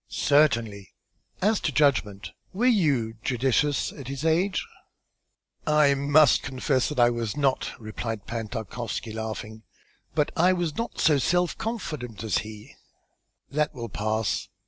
"Certainly. 0.09 0.95
As 1.43 1.59
to 1.59 1.71
judgment, 1.71 2.31
were 2.53 2.65
you 2.65 3.17
judicious 3.23 3.91
at 3.91 4.07
his 4.07 4.25
age?" 4.25 4.65
"I 5.67 5.93
must 5.93 6.41
confess 6.41 6.89
that 6.89 6.99
I 6.99 7.11
was 7.11 7.37
not," 7.37 7.73
replied 7.79 8.25
Pan 8.25 8.47
Tarkowski, 8.47 9.13
laughing, 9.13 9.61
"but 10.15 10.31
I 10.35 10.53
was 10.53 10.75
not 10.75 10.99
so 10.99 11.19
self 11.19 11.55
confident 11.55 12.23
as 12.23 12.39
he." 12.39 12.73
"That 13.51 13.75
will 13.75 13.89
pass. 13.89 14.49